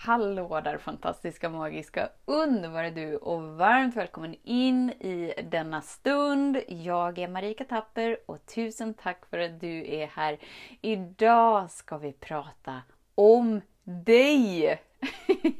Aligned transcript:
Hallå 0.00 0.60
där 0.60 0.78
fantastiska, 0.78 1.48
magiska, 1.48 2.08
underbara 2.24 2.90
du 2.90 3.16
och 3.16 3.42
varmt 3.42 3.96
välkommen 3.96 4.34
in 4.42 4.90
i 4.90 5.34
denna 5.50 5.82
stund. 5.82 6.60
Jag 6.68 7.18
är 7.18 7.28
Marika 7.28 7.64
Tapper 7.64 8.18
och 8.26 8.46
tusen 8.46 8.94
tack 8.94 9.26
för 9.30 9.38
att 9.38 9.60
du 9.60 9.94
är 9.94 10.06
här. 10.06 10.38
Idag 10.80 11.70
ska 11.70 11.98
vi 11.98 12.12
prata 12.12 12.82
om 13.14 13.60
dig! 13.84 14.82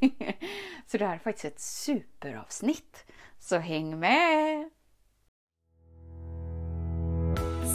Så 0.86 0.98
det 0.98 1.06
här 1.06 1.14
är 1.14 1.18
faktiskt 1.18 1.44
ett 1.44 1.60
superavsnitt. 1.60 3.06
Så 3.38 3.56
häng 3.56 3.98
med! 3.98 4.70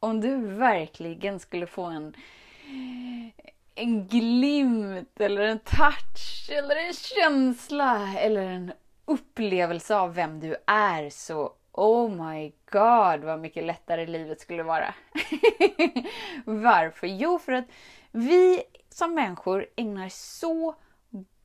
Om 0.00 0.20
du 0.20 0.36
verkligen 0.36 1.40
skulle 1.40 1.66
få 1.66 1.84
en, 1.84 2.14
en 3.74 4.08
glimt 4.08 5.20
eller 5.20 5.40
en 5.40 5.58
touch 5.58 6.50
eller 6.50 6.76
en 6.76 6.92
känsla 6.92 8.14
eller 8.18 8.42
en 8.42 8.72
upplevelse 9.04 9.96
av 9.96 10.14
vem 10.14 10.40
du 10.40 10.56
är 10.66 11.10
så 11.10 11.52
Oh 11.72 12.10
my 12.10 12.52
god 12.70 13.24
vad 13.24 13.40
mycket 13.40 13.64
lättare 13.64 14.06
livet 14.06 14.40
skulle 14.40 14.62
vara. 14.62 14.94
Varför? 16.44 17.06
Jo, 17.06 17.38
för 17.38 17.52
att 17.52 17.64
vi 18.10 18.62
som 18.88 19.14
människor 19.14 19.66
ägnar 19.76 20.08
så 20.08 20.74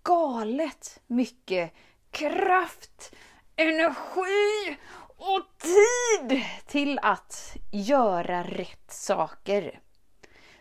galet 0.04 1.02
mycket 1.08 1.74
kraft, 2.12 3.16
energi 3.56 4.78
och 5.18 5.42
tid 5.58 6.42
till 6.68 7.00
att 7.02 7.58
göra 7.72 8.44
rätt 8.44 8.92
saker. 8.92 9.80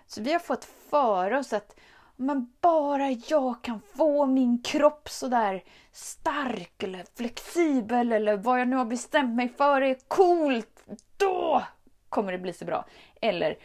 Så 0.07 0.23
vi 0.23 0.33
har 0.33 0.41
fått 0.41 0.65
för 0.91 1.33
oss 1.35 1.53
att 1.53 1.77
men 2.17 2.53
bara 2.61 3.11
jag 3.11 3.63
kan 3.63 3.81
få 3.97 4.27
min 4.27 4.63
kropp 4.63 5.09
sådär 5.09 5.65
stark 5.93 6.83
eller 6.83 7.05
flexibel 7.17 8.13
eller 8.13 8.37
vad 8.37 8.61
jag 8.61 8.69
nu 8.69 8.77
har 8.77 8.85
bestämt 8.85 9.37
mig 9.37 9.49
för 9.49 9.81
är 9.81 9.97
coolt, 10.09 10.85
då 11.17 11.63
kommer 12.09 12.33
det 12.33 12.39
bli 12.39 12.53
så 12.53 12.65
bra. 12.65 12.85
Eller 13.21 13.59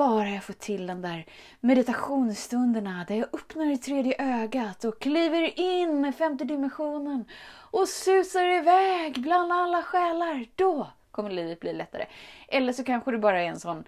bara 0.00 0.28
jag 0.28 0.44
får 0.44 0.52
till 0.52 0.86
de 0.86 1.02
där 1.02 1.26
meditationsstunderna 1.60 3.04
där 3.08 3.14
jag 3.14 3.28
öppnar 3.32 3.66
det 3.66 3.76
tredje 3.76 4.14
ögat 4.18 4.84
och 4.84 5.00
kliver 5.00 5.60
in 5.60 6.04
i 6.04 6.12
femte 6.12 6.44
dimensionen 6.44 7.24
och 7.70 7.88
susar 7.88 8.46
iväg 8.46 9.22
bland 9.22 9.52
alla 9.52 9.82
själar. 9.82 10.46
Då 10.54 10.90
kommer 11.10 11.30
livet 11.30 11.60
bli 11.60 11.72
lättare. 11.72 12.06
Eller 12.48 12.72
så 12.72 12.84
kanske 12.84 13.10
du 13.10 13.18
bara 13.18 13.42
är 13.42 13.46
en 13.46 13.60
sån 13.60 13.84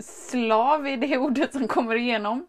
slav 0.00 0.86
i 0.86 0.96
det 0.96 1.18
ordet 1.18 1.52
som 1.52 1.68
kommer 1.68 1.94
igenom 1.94 2.46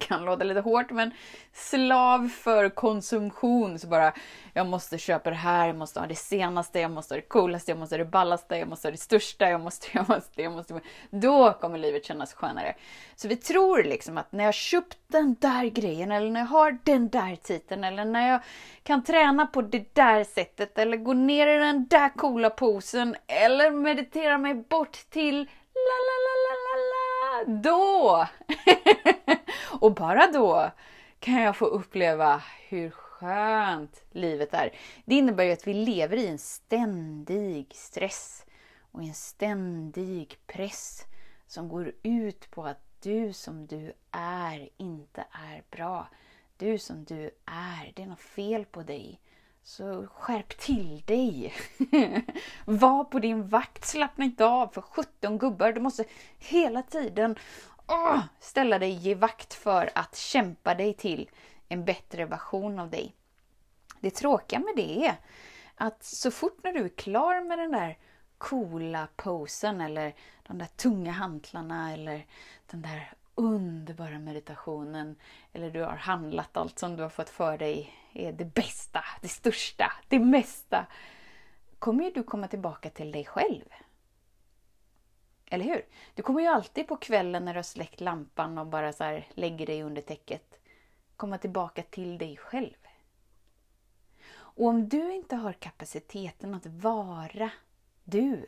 kan 0.00 0.24
låta 0.24 0.44
lite 0.44 0.60
hårt, 0.60 0.90
men 0.90 1.10
slav 1.52 2.28
för 2.28 2.68
konsumtion. 2.68 3.78
Så 3.78 3.86
bara, 3.86 4.12
jag 4.54 4.66
måste 4.66 4.98
köpa 4.98 5.30
det 5.30 5.36
här, 5.36 5.66
jag 5.66 5.76
måste 5.76 6.00
ha 6.00 6.06
det 6.06 6.14
senaste, 6.14 6.80
jag 6.80 6.90
måste 6.90 7.14
ha 7.14 7.20
det 7.20 7.28
coolaste, 7.28 7.70
jag 7.70 7.78
måste 7.78 7.94
ha 7.94 7.98
det 7.98 8.10
ballaste, 8.10 8.56
jag 8.56 8.68
måste 8.68 8.88
ha 8.88 8.92
det 8.92 8.98
största, 8.98 9.50
jag 9.50 9.60
måste, 9.60 9.88
jag 9.92 10.08
måste, 10.08 10.42
jag 10.42 10.52
måste. 10.52 10.80
Då 11.10 11.52
kommer 11.52 11.78
livet 11.78 12.04
kännas 12.04 12.34
skönare. 12.34 12.74
Så 13.16 13.28
vi 13.28 13.36
tror 13.36 13.82
liksom 13.82 14.18
att 14.18 14.32
när 14.32 14.44
jag 14.44 14.54
köpt 14.54 14.98
den 15.06 15.36
där 15.40 15.64
grejen, 15.64 16.12
eller 16.12 16.30
när 16.30 16.40
jag 16.40 16.46
har 16.46 16.78
den 16.84 17.08
där 17.08 17.36
titeln, 17.36 17.84
eller 17.84 18.04
när 18.04 18.30
jag 18.30 18.40
kan 18.82 19.04
träna 19.04 19.46
på 19.46 19.62
det 19.62 19.94
där 19.94 20.24
sättet, 20.24 20.78
eller 20.78 20.96
gå 20.96 21.12
ner 21.12 21.46
i 21.46 21.58
den 21.58 21.86
där 21.86 22.08
coola 22.08 22.50
posen, 22.50 23.16
eller 23.26 23.70
meditera 23.70 24.38
mig 24.38 24.54
bort 24.54 24.98
till 25.10 25.48
la 25.74 25.98
la 26.06 26.16
la 26.26 26.34
la 26.46 26.54
la 26.66 26.76
la, 26.90 27.60
då! 27.62 28.26
Och 29.72 29.94
bara 29.94 30.26
då 30.26 30.70
kan 31.18 31.42
jag 31.42 31.56
få 31.56 31.64
uppleva 31.64 32.42
hur 32.68 32.90
skönt 32.90 34.04
livet 34.10 34.54
är. 34.54 34.74
Det 35.04 35.14
innebär 35.14 35.44
ju 35.44 35.52
att 35.52 35.66
vi 35.66 35.74
lever 35.74 36.16
i 36.16 36.26
en 36.26 36.38
ständig 36.38 37.74
stress 37.74 38.44
och 38.92 39.02
en 39.02 39.14
ständig 39.14 40.38
press 40.46 41.04
som 41.46 41.68
går 41.68 41.92
ut 42.02 42.50
på 42.50 42.64
att 42.64 42.80
du 43.02 43.32
som 43.32 43.66
du 43.66 43.92
är 44.10 44.68
inte 44.76 45.24
är 45.32 45.62
bra. 45.70 46.08
Du 46.56 46.78
som 46.78 47.04
du 47.04 47.30
är, 47.44 47.92
det 47.94 48.02
är 48.02 48.06
något 48.06 48.20
fel 48.20 48.64
på 48.64 48.82
dig. 48.82 49.20
Så 49.62 50.06
skärp 50.06 50.58
till 50.58 51.02
dig! 51.06 51.54
Var 52.64 53.04
på 53.04 53.18
din 53.18 53.48
vakt, 53.48 53.84
slappna 53.84 54.24
inte 54.24 54.46
av 54.46 54.68
för 54.68 54.80
17 54.80 55.38
gubbar. 55.38 55.72
Du 55.72 55.80
måste 55.80 56.04
hela 56.38 56.82
tiden 56.82 57.36
åh, 57.90 58.20
ställa 58.40 58.78
dig 58.78 59.08
i 59.08 59.14
vakt 59.14 59.54
för 59.54 59.90
att 59.94 60.16
kämpa 60.16 60.74
dig 60.74 60.94
till 60.94 61.30
en 61.68 61.84
bättre 61.84 62.24
version 62.24 62.78
av 62.78 62.90
dig. 62.90 63.14
Det 64.00 64.10
tråkiga 64.10 64.58
med 64.58 64.76
det 64.76 65.06
är 65.06 65.16
att 65.74 66.04
så 66.04 66.30
fort 66.30 66.58
när 66.62 66.72
du 66.72 66.84
är 66.84 66.88
klar 66.88 67.44
med 67.44 67.58
den 67.58 67.72
där 67.72 67.98
coola 68.38 69.08
posen 69.16 69.80
eller 69.80 70.14
de 70.46 70.58
där 70.58 70.66
tunga 70.66 71.12
hantlarna 71.12 71.92
eller 71.92 72.26
den 72.66 72.82
där 72.82 73.12
underbara 73.34 74.18
meditationen 74.18 75.16
eller 75.52 75.70
du 75.70 75.82
har 75.82 75.96
handlat 75.96 76.56
allt 76.56 76.78
som 76.78 76.96
du 76.96 77.02
har 77.02 77.10
fått 77.10 77.30
för 77.30 77.58
dig 77.58 77.94
är 78.12 78.32
det 78.32 78.44
bästa, 78.44 79.04
det 79.22 79.28
största, 79.28 79.92
det 80.08 80.18
mesta 80.18 80.86
kommer 81.78 82.04
ju 82.04 82.10
du 82.10 82.22
komma 82.22 82.48
tillbaka 82.48 82.90
till 82.90 83.12
dig 83.12 83.24
själv. 83.24 83.64
Eller 85.50 85.64
hur? 85.64 85.86
Du 86.14 86.22
kommer 86.22 86.40
ju 86.40 86.46
alltid 86.46 86.88
på 86.88 86.96
kvällen 86.96 87.44
när 87.44 87.54
du 87.54 87.58
har 87.58 87.62
släckt 87.62 88.00
lampan 88.00 88.58
och 88.58 88.66
bara 88.66 88.92
så 88.92 89.04
här 89.04 89.26
lägger 89.34 89.66
dig 89.66 89.82
under 89.82 90.02
täcket 90.02 90.60
komma 91.20 91.38
tillbaka 91.38 91.82
till 91.82 92.18
dig 92.18 92.36
själv. 92.36 92.76
Och 94.32 94.66
om 94.66 94.88
du 94.88 95.14
inte 95.14 95.36
har 95.36 95.52
kapaciteten 95.52 96.54
att 96.54 96.66
vara 96.66 97.50
du 98.04 98.46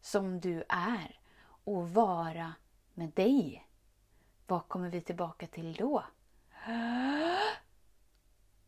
som 0.00 0.40
du 0.40 0.64
är 0.68 1.20
och 1.64 1.90
vara 1.90 2.52
med 2.94 3.10
dig, 3.10 3.68
vad 4.46 4.68
kommer 4.68 4.90
vi 4.90 5.00
tillbaka 5.00 5.46
till 5.46 5.74
då? 5.74 6.04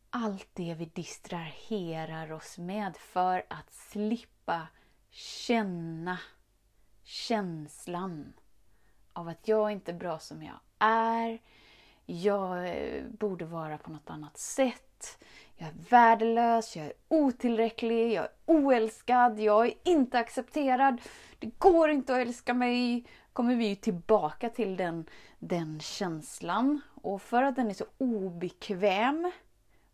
Allt 0.09 0.49
det 0.53 0.73
vi 0.73 0.85
distraherar 0.85 2.31
oss 2.31 2.57
med 2.57 2.97
för 2.97 3.45
att 3.49 3.73
slippa 3.73 4.67
känna 5.09 6.19
känslan 7.05 8.33
av 9.13 9.27
att 9.27 9.47
jag 9.47 9.71
inte 9.71 9.91
är 9.91 9.95
bra 9.95 10.19
som 10.19 10.43
jag 10.43 10.59
är. 10.79 11.39
Jag 12.05 12.69
eh, 12.69 13.03
borde 13.03 13.45
vara 13.45 13.77
på 13.77 13.91
något 13.91 14.09
annat 14.09 14.37
sätt. 14.37 15.23
Jag 15.55 15.69
är 15.69 15.73
värdelös, 15.89 16.75
jag 16.75 16.85
är 16.85 16.93
otillräcklig, 17.07 18.13
jag 18.13 18.23
är 18.23 18.31
oälskad, 18.45 19.39
jag 19.39 19.65
är 19.65 19.73
inte 19.83 20.19
accepterad. 20.19 21.01
Det 21.39 21.59
går 21.59 21.89
inte 21.89 22.13
att 22.13 22.27
älska 22.27 22.53
mig. 22.53 23.05
kommer 23.33 23.55
vi 23.55 23.75
tillbaka 23.75 24.49
till 24.49 24.77
den, 24.77 25.05
den 25.39 25.79
känslan. 25.79 26.81
Och 27.01 27.21
för 27.21 27.43
att 27.43 27.55
den 27.55 27.69
är 27.69 27.73
så 27.73 27.85
obekväm, 27.97 29.31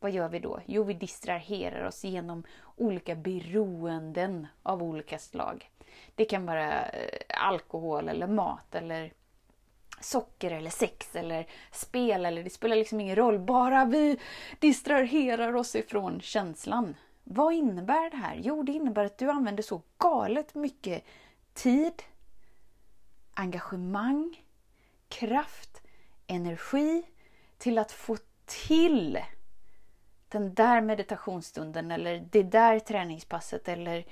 vad 0.01 0.12
gör 0.12 0.30
vi 0.30 0.39
då? 0.39 0.59
Jo, 0.65 0.83
vi 0.83 0.94
distraherar 0.94 1.83
oss 1.83 2.03
genom 2.03 2.44
olika 2.75 3.15
beroenden 3.15 4.48
av 4.63 4.83
olika 4.83 5.19
slag. 5.19 5.71
Det 6.15 6.25
kan 6.25 6.45
vara 6.45 6.86
eh, 6.86 7.19
alkohol 7.48 8.09
eller 8.09 8.27
mat 8.27 8.75
eller 8.75 9.13
socker 10.00 10.51
eller 10.51 10.69
sex 10.69 11.15
eller 11.15 11.48
spel 11.71 12.25
eller 12.25 12.44
det 12.44 12.50
spelar 12.50 12.75
liksom 12.75 13.00
ingen 13.00 13.15
roll. 13.15 13.39
Bara 13.39 13.86
vi 13.86 14.19
distraherar 14.59 15.56
oss 15.56 15.75
ifrån 15.75 16.21
känslan. 16.21 16.95
Vad 17.24 17.53
innebär 17.53 18.09
det 18.09 18.18
här? 18.18 18.39
Jo, 18.44 18.63
det 18.63 18.71
innebär 18.71 19.06
att 19.06 19.18
du 19.18 19.30
använder 19.30 19.63
så 19.63 19.81
galet 19.98 20.56
mycket 20.56 21.03
tid, 21.53 22.03
engagemang, 23.33 24.45
kraft, 25.09 25.81
energi 26.27 27.03
till 27.57 27.77
att 27.77 27.92
få 27.92 28.18
till 28.45 29.19
den 30.31 30.54
där 30.54 30.81
meditationsstunden 30.81 31.92
eller 31.92 32.28
det 32.31 32.44
där 32.44 32.80
träningspasset 32.80 33.68
eller 33.68 34.06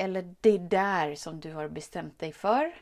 eller 0.00 0.34
det 0.40 0.58
där 0.58 1.14
som 1.14 1.40
du 1.40 1.52
har 1.52 1.68
bestämt 1.68 2.18
dig 2.18 2.32
för. 2.32 2.74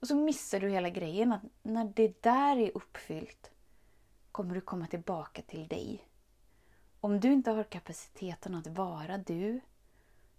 Och 0.00 0.08
så 0.08 0.16
missar 0.16 0.60
du 0.60 0.68
hela 0.68 0.90
grejen 0.90 1.32
att 1.32 1.42
när 1.62 1.84
det 1.84 2.22
där 2.22 2.56
är 2.56 2.76
uppfyllt, 2.76 3.50
kommer 4.32 4.54
du 4.54 4.60
komma 4.60 4.86
tillbaka 4.86 5.42
till 5.42 5.68
dig. 5.68 6.08
Om 7.00 7.20
du 7.20 7.32
inte 7.32 7.50
har 7.50 7.64
kapaciteten 7.64 8.54
att 8.54 8.66
vara 8.66 9.18
du, 9.18 9.60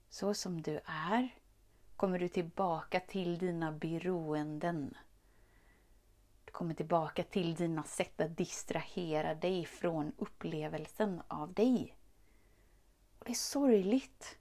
så 0.09 0.33
som 0.33 0.61
du 0.61 0.79
är, 0.85 1.29
kommer 1.95 2.19
du 2.19 2.27
tillbaka 2.27 2.99
till 2.99 3.37
dina 3.37 3.71
beroenden. 3.71 4.97
Kommer 6.55 6.73
tillbaka 6.73 7.23
till 7.23 7.55
dina 7.55 7.83
sätt 7.83 8.21
att 8.21 8.37
distrahera 8.37 9.35
dig 9.35 9.65
från 9.65 10.11
upplevelsen 10.17 11.21
av 11.27 11.53
dig. 11.53 11.95
Och 13.19 13.25
Det 13.25 13.31
är 13.31 13.35
sorgligt. 13.35 14.37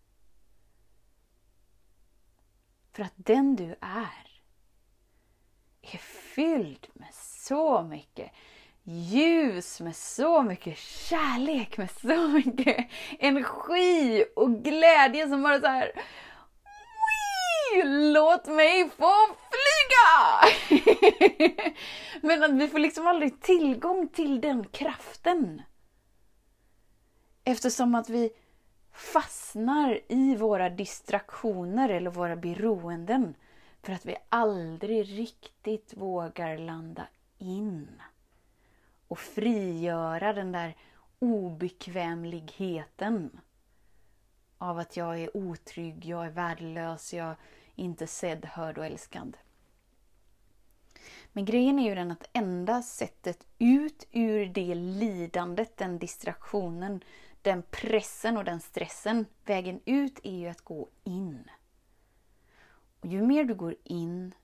För 2.93 3.03
att 3.03 3.13
den 3.17 3.57
du 3.57 3.77
är 3.81 4.41
är 5.83 5.99
fylld 6.35 6.87
med 6.93 7.15
så 7.15 7.83
mycket 7.83 8.31
ljus, 8.83 9.81
med 9.81 9.97
så 9.97 10.43
mycket 10.43 10.79
kärlek, 10.79 11.79
med 11.79 11.91
så 11.91 12.29
mycket 12.29 12.91
energi 13.19 14.25
och 14.37 14.65
glädje 14.65 15.29
som 15.29 15.43
bara 15.43 15.61
så 15.61 15.67
här 15.67 15.93
Låt 18.13 18.47
mig 18.47 18.91
få! 18.91 19.44
Men 22.21 22.43
att 22.43 22.51
vi 22.51 22.69
får 22.69 22.79
liksom 22.79 23.07
aldrig 23.07 23.41
tillgång 23.41 24.09
till 24.09 24.41
den 24.41 24.65
kraften. 24.65 25.63
Eftersom 27.45 27.95
att 27.95 28.09
vi 28.09 28.31
fastnar 28.93 30.01
i 30.09 30.37
våra 30.37 30.71
distraktioner 30.71 31.89
eller 31.89 32.11
våra 32.11 32.37
beroenden 32.37 33.35
för 33.83 33.93
att 33.93 34.07
vi 34.07 34.17
aldrig 34.29 35.19
riktigt 35.19 35.95
vågar 35.97 36.59
landa 36.59 37.07
in 37.39 38.03
och 39.09 39.19
frigöra 39.19 40.33
den 40.33 40.53
där 40.53 40.77
obekvämligheten 41.19 43.41
av 44.59 44.79
att 44.79 44.97
jag 44.97 45.21
är 45.21 45.37
otrygg, 45.37 46.05
jag 46.05 46.27
är 46.27 46.31
värdelös, 46.31 47.15
jag 47.15 47.29
är 47.29 47.37
inte 47.75 48.07
sedd, 48.07 48.45
hörd 48.45 48.79
och 48.79 48.87
älskad. 48.87 49.37
Men 51.37 51.45
grejen 51.45 51.79
är 51.79 51.89
ju 51.89 51.95
den 51.95 52.11
att 52.11 52.29
enda 52.33 52.83
sättet 52.83 53.47
ut 53.59 54.09
ur 54.13 54.47
det 54.47 54.75
lidandet, 54.75 55.77
den 55.77 55.99
distraktionen, 55.99 57.05
den 57.43 57.63
pressen 57.63 58.37
och 58.37 58.45
den 58.45 58.61
stressen, 58.61 59.27
vägen 59.45 59.81
ut 59.85 60.21
är 60.23 60.39
ju 60.39 60.49
att 60.49 60.61
gå 60.61 60.89
in. 61.05 61.51
Och 63.01 63.07
ju 63.07 63.23
mer 63.23 63.45
du 63.45 63.55
går 63.55 63.75
in 63.85 64.35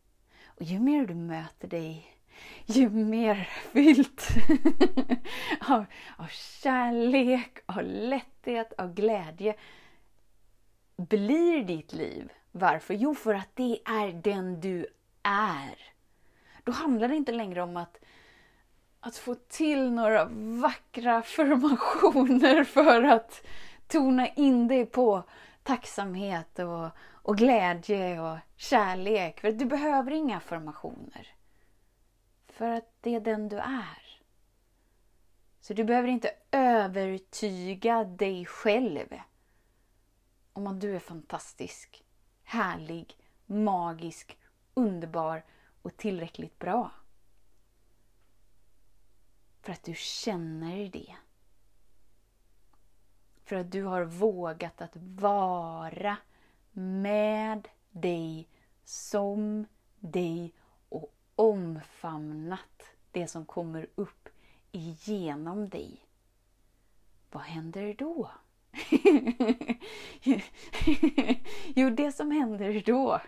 och 0.44 0.62
ju 0.62 0.80
mer 0.80 1.06
du 1.06 1.14
möter 1.14 1.68
dig, 1.68 2.16
ju 2.66 2.90
mer 2.90 3.48
fyllt 3.72 4.28
av, 5.68 5.84
av 6.16 6.26
kärlek, 6.62 7.58
av 7.66 7.82
lätthet, 7.82 8.72
av 8.72 8.94
glädje 8.94 9.54
blir 10.96 11.64
ditt 11.64 11.92
liv. 11.92 12.32
Varför? 12.52 12.94
Jo, 12.94 13.14
för 13.14 13.34
att 13.34 13.50
det 13.54 13.78
är 13.84 14.12
den 14.22 14.60
du 14.60 14.86
är. 15.22 15.90
Då 16.64 16.72
handlar 16.72 17.08
det 17.08 17.16
inte 17.16 17.32
längre 17.32 17.62
om 17.62 17.76
att, 17.76 17.98
att 19.00 19.16
få 19.16 19.34
till 19.34 19.90
några 19.92 20.24
vackra 20.62 21.22
formationer 21.22 22.64
för 22.74 23.02
att 23.02 23.46
tona 23.86 24.28
in 24.28 24.68
dig 24.68 24.86
på 24.86 25.22
tacksamhet 25.62 26.58
och, 26.58 26.88
och 26.98 27.38
glädje 27.38 28.20
och 28.20 28.38
kärlek. 28.56 29.40
För 29.40 29.52
du 29.52 29.64
behöver 29.64 30.10
inga 30.10 30.40
formationer. 30.40 31.28
För 32.48 32.70
att 32.70 32.92
det 33.00 33.14
är 33.14 33.20
den 33.20 33.48
du 33.48 33.56
är. 33.56 34.20
Så 35.60 35.74
du 35.74 35.84
behöver 35.84 36.08
inte 36.08 36.30
övertyga 36.50 38.04
dig 38.04 38.46
själv 38.46 39.14
om 40.52 40.66
att 40.66 40.80
du 40.80 40.94
är 40.96 40.98
fantastisk, 40.98 42.04
härlig, 42.44 43.16
magisk, 43.46 44.38
underbar 44.74 45.44
och 45.82 45.96
tillräckligt 45.96 46.58
bra. 46.58 46.90
För 49.60 49.72
att 49.72 49.82
du 49.82 49.94
känner 49.94 50.88
det. 50.88 51.16
För 53.44 53.56
att 53.56 53.72
du 53.72 53.82
har 53.82 54.02
vågat 54.02 54.80
att 54.80 54.96
vara 54.96 56.16
med 56.72 57.68
dig, 57.90 58.48
som 58.84 59.66
dig 59.98 60.54
och 60.88 61.14
omfamnat 61.34 62.94
det 63.10 63.26
som 63.28 63.46
kommer 63.46 63.86
upp 63.94 64.28
igenom 64.72 65.68
dig. 65.68 66.06
Vad 67.30 67.42
händer 67.42 67.94
då? 67.94 68.30
jo, 71.74 71.90
det 71.90 72.12
som 72.12 72.30
händer 72.30 72.82
då 72.86 73.20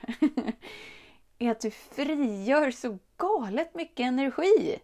är 1.47 1.51
att 1.51 1.61
du 1.61 1.71
frigör 1.71 2.71
så 2.71 2.99
galet 3.17 3.75
mycket 3.75 4.05
energi 4.05 4.81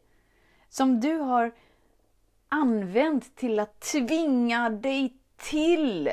som 0.69 1.00
du 1.00 1.16
har 1.16 1.52
använt 2.49 3.37
till 3.37 3.58
att 3.58 3.81
tvinga 3.81 4.70
dig 4.70 5.16
till 5.37 6.10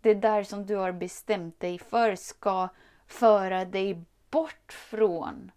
det 0.00 0.14
där 0.14 0.42
som 0.42 0.66
du 0.66 0.76
har 0.76 0.92
bestämt 0.92 1.60
dig 1.60 1.78
för 1.78 2.16
ska 2.16 2.68
föra 3.06 3.64
dig 3.64 4.04
bort 4.30 4.72
från 4.72 5.50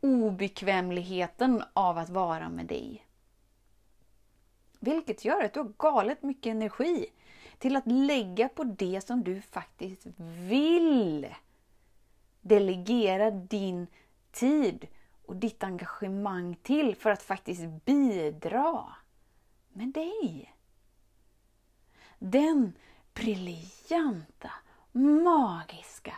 obekvämligheten 0.00 1.62
av 1.72 1.98
att 1.98 2.10
vara 2.10 2.48
med 2.48 2.66
dig. 2.66 3.06
Vilket 4.80 5.24
gör 5.24 5.44
att 5.44 5.54
du 5.54 5.60
har 5.60 5.72
galet 5.78 6.22
mycket 6.22 6.50
energi 6.50 7.06
till 7.58 7.76
att 7.76 7.86
lägga 7.86 8.48
på 8.48 8.64
det 8.64 9.06
som 9.06 9.24
du 9.24 9.40
faktiskt 9.40 10.06
vill. 10.48 11.26
Delegera 12.44 13.30
din 13.30 13.86
tid 14.32 14.86
och 15.26 15.36
ditt 15.36 15.64
engagemang 15.64 16.56
till 16.62 16.96
för 16.96 17.10
att 17.10 17.22
faktiskt 17.22 17.84
bidra 17.84 18.84
med 19.72 19.88
dig. 19.88 20.54
Den 22.18 22.72
briljanta, 23.14 24.50
magiska, 24.92 26.14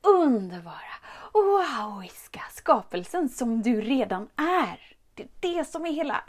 underbara, 0.00 0.96
wowiska 1.32 2.42
skapelsen 2.50 3.28
som 3.28 3.62
du 3.62 3.80
redan 3.80 4.28
är. 4.36 4.96
Det 5.14 5.22
är 5.22 5.28
det 5.40 5.64
som 5.64 5.86
är 5.86 5.92
hela... 5.92 6.24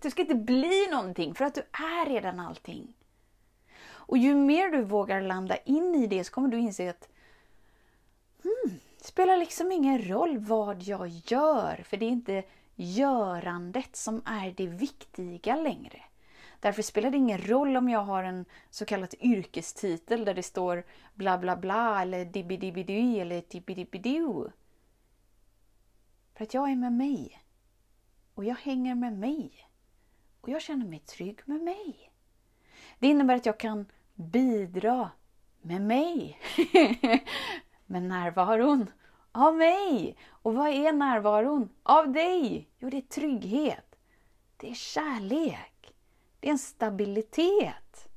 Du 0.00 0.10
ska 0.10 0.22
inte 0.22 0.34
bli 0.34 0.88
någonting 0.90 1.34
för 1.34 1.44
att 1.44 1.54
du 1.54 1.60
är 1.60 2.06
redan 2.06 2.40
allting. 2.40 2.94
Och 3.88 4.18
ju 4.18 4.34
mer 4.34 4.68
du 4.70 4.82
vågar 4.82 5.20
landa 5.20 5.56
in 5.56 5.94
i 5.94 6.06
det 6.06 6.24
så 6.24 6.32
kommer 6.32 6.48
du 6.48 6.58
inse 6.58 6.90
att 6.90 7.08
Mm, 8.48 8.78
det 8.98 9.04
spelar 9.04 9.36
liksom 9.36 9.72
ingen 9.72 10.08
roll 10.08 10.38
vad 10.38 10.82
jag 10.82 11.08
gör, 11.08 11.82
för 11.84 11.96
det 11.96 12.06
är 12.06 12.10
inte 12.10 12.44
görandet 12.74 13.96
som 13.96 14.22
är 14.24 14.52
det 14.52 14.66
viktiga 14.66 15.56
längre. 15.56 16.02
Därför 16.60 16.82
spelar 16.82 17.10
det 17.10 17.16
ingen 17.16 17.38
roll 17.38 17.76
om 17.76 17.88
jag 17.88 18.00
har 18.00 18.24
en 18.24 18.44
så 18.70 18.84
kallad 18.84 19.14
yrkestitel 19.20 20.24
där 20.24 20.34
det 20.34 20.42
står 20.42 20.84
bla 21.14 21.38
bla 21.38 21.56
bla 21.56 22.02
eller 22.02 22.24
dibbidibbidi 22.24 23.20
eller 23.20 23.42
dibbidibbidu. 23.48 24.50
För 26.34 26.44
att 26.44 26.54
jag 26.54 26.70
är 26.70 26.76
med 26.76 26.92
mig. 26.92 27.42
Och 28.34 28.44
jag 28.44 28.54
hänger 28.54 28.94
med 28.94 29.12
mig. 29.12 29.68
Och 30.40 30.48
jag 30.48 30.62
känner 30.62 30.86
mig 30.86 30.98
trygg 30.98 31.40
med 31.44 31.60
mig. 31.60 32.12
Det 32.98 33.06
innebär 33.06 33.36
att 33.36 33.46
jag 33.46 33.58
kan 33.58 33.86
bidra 34.14 35.10
med 35.62 35.80
mig. 35.80 36.38
med 37.88 38.02
närvaron 38.02 38.90
av 39.32 39.56
mig. 39.56 40.16
Och 40.30 40.54
vad 40.54 40.68
är 40.68 40.92
närvaron 40.92 41.68
av 41.82 42.12
dig? 42.12 42.68
Jo, 42.78 42.90
det 42.90 42.96
är 42.96 43.00
trygghet. 43.02 43.96
Det 44.56 44.70
är 44.70 44.74
kärlek. 44.74 45.94
Det 46.40 46.48
är 46.48 46.52
en 46.52 46.58
stabilitet. 46.58 48.08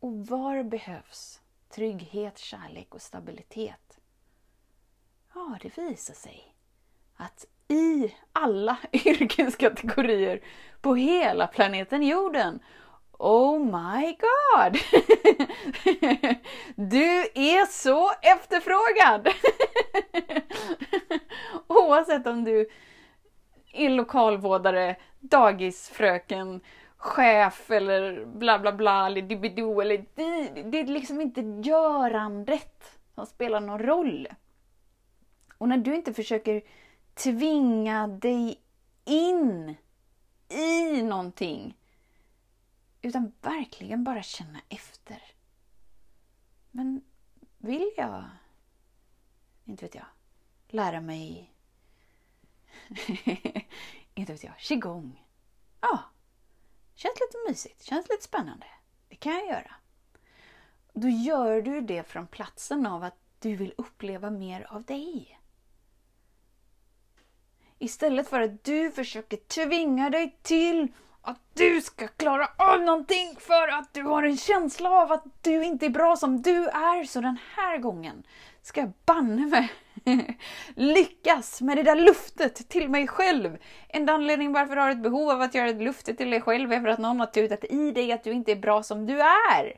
Och 0.00 0.26
var 0.26 0.62
behövs 0.62 1.40
trygghet, 1.68 2.38
kärlek 2.38 2.94
och 2.94 3.02
stabilitet? 3.02 4.00
Ja, 5.34 5.58
det 5.62 5.78
visar 5.78 6.14
sig 6.14 6.54
att 7.16 7.46
i 7.68 8.14
alla 8.32 8.78
yrkeskategorier 8.92 10.40
på 10.80 10.94
hela 10.94 11.46
planeten 11.46 12.02
jorden 12.02 12.60
Oh 13.22 13.58
my 13.58 14.16
god! 14.16 14.76
Du 16.74 17.04
är 17.34 17.66
så 17.66 18.10
efterfrågad! 18.22 19.28
Oavsett 21.66 22.26
om 22.26 22.44
du 22.44 22.68
är 23.72 23.88
lokalvårdare, 23.88 24.96
dagisfröken, 25.20 26.60
chef 26.96 27.70
eller 27.70 28.24
bla 28.24 28.58
bla 28.58 28.72
bla 28.72 29.06
eller 29.06 29.22
dibido 29.22 29.80
eller 29.80 29.98
di. 30.14 30.62
Det 30.64 30.80
är 30.80 30.86
liksom 30.86 31.20
inte 31.20 31.40
görandet 31.40 32.98
som 33.14 33.26
spelar 33.26 33.60
någon 33.60 33.78
roll. 33.78 34.28
Och 35.58 35.68
när 35.68 35.78
du 35.78 35.94
inte 35.94 36.14
försöker 36.14 36.62
tvinga 37.14 38.06
dig 38.06 38.60
in 39.04 39.76
i 40.48 41.02
någonting. 41.02 41.76
Utan 43.02 43.32
verkligen 43.40 44.04
bara 44.04 44.22
känna 44.22 44.60
efter. 44.68 45.22
Men 46.70 47.04
vill 47.58 47.90
jag, 47.96 48.24
inte 49.64 49.84
vet 49.84 49.94
jag, 49.94 50.06
lära 50.68 51.00
mig, 51.00 51.54
inte 54.14 54.32
vet 54.32 54.44
jag, 54.44 54.58
qigong? 54.58 55.26
Ja, 55.80 56.02
känns 56.94 57.14
lite 57.20 57.48
mysigt, 57.48 57.82
känns 57.82 58.08
lite 58.08 58.24
spännande. 58.24 58.66
Det 59.08 59.16
kan 59.16 59.32
jag 59.32 59.46
göra. 59.46 59.74
Då 60.92 61.08
gör 61.08 61.62
du 61.62 61.80
det 61.80 62.02
från 62.02 62.26
platsen 62.26 62.86
av 62.86 63.04
att 63.04 63.18
du 63.38 63.56
vill 63.56 63.74
uppleva 63.76 64.30
mer 64.30 64.66
av 64.72 64.84
dig. 64.84 65.40
Istället 67.78 68.28
för 68.28 68.40
att 68.40 68.64
du 68.64 68.90
försöker 68.90 69.36
tvinga 69.36 70.10
dig 70.10 70.38
till 70.42 70.92
att 71.22 71.40
du 71.54 71.80
ska 71.80 72.08
klara 72.08 72.48
av 72.56 72.80
någonting 72.80 73.36
för 73.38 73.68
att 73.68 73.94
du 73.94 74.02
har 74.02 74.22
en 74.22 74.36
känsla 74.36 74.90
av 74.90 75.12
att 75.12 75.24
du 75.42 75.64
inte 75.64 75.86
är 75.86 75.90
bra 75.90 76.16
som 76.16 76.42
du 76.42 76.68
är. 76.68 77.04
Så 77.04 77.20
den 77.20 77.38
här 77.56 77.78
gången 77.78 78.22
ska 78.62 78.80
jag 78.80 78.92
banne 79.06 79.46
mig 79.46 79.72
lyckas 80.74 81.60
med 81.60 81.76
det 81.76 81.82
där 81.82 81.96
luftet 81.96 82.68
till 82.68 82.88
mig 82.88 83.08
själv. 83.08 83.58
Enda 83.88 84.12
anledningen 84.12 84.52
varför 84.52 84.74
du 84.76 84.82
har 84.82 84.90
ett 84.90 85.02
behov 85.02 85.30
av 85.30 85.40
att 85.40 85.54
göra 85.54 85.68
ett 85.68 85.82
luftet 85.82 86.18
till 86.18 86.30
dig 86.30 86.40
själv 86.40 86.72
är 86.72 86.80
för 86.80 86.88
att 86.88 86.98
någon 86.98 87.20
har 87.20 87.26
tutat 87.26 87.64
i 87.64 87.92
dig 87.92 88.12
att 88.12 88.24
du 88.24 88.32
inte 88.32 88.52
är 88.52 88.56
bra 88.56 88.82
som 88.82 89.06
du 89.06 89.20
är. 89.20 89.76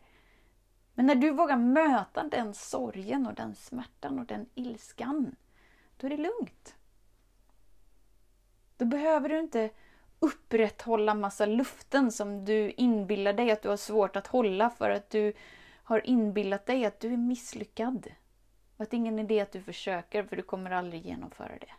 Men 0.95 1.07
när 1.07 1.15
du 1.15 1.31
vågar 1.31 1.57
möta 1.57 2.23
den 2.25 2.55
sorgen 2.55 3.27
och 3.27 3.35
den 3.35 3.55
smärtan 3.55 4.19
och 4.19 4.27
den 4.27 4.47
ilskan, 4.55 5.37
då 5.97 6.07
är 6.07 6.11
det 6.11 6.17
lugnt. 6.17 6.75
Då 8.77 8.85
behöver 8.85 9.29
du 9.29 9.39
inte 9.39 9.71
upprätthålla 10.23 11.15
massa 11.15 11.47
luften 11.47 12.13
som 12.13 12.45
du 12.45 12.71
inbillar 12.71 13.33
dig 13.33 13.51
att 13.51 13.63
du 13.63 13.69
har 13.69 13.77
svårt 13.77 14.17
att 14.17 14.27
hålla 14.27 14.71
för 14.71 14.91
att 14.91 15.11
du 15.11 15.33
har 15.83 16.07
inbillat 16.07 16.67
dig 16.67 16.85
att 16.85 17.01
du 17.01 17.13
är 17.13 17.17
misslyckad. 17.17 18.07
Och 18.77 18.83
att 18.83 18.91
det 18.91 18.95
är 18.95 18.99
ingen 18.99 19.19
idé 19.19 19.41
att 19.41 19.53
du 19.53 19.63
försöker 19.63 20.25
för 20.25 20.37
du 20.37 20.43
kommer 20.43 20.71
aldrig 20.71 21.07
genomföra 21.07 21.59
det. 21.61 21.73